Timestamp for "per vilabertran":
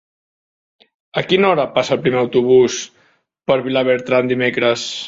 3.51-4.35